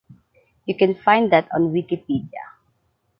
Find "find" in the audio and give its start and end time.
0.95-1.31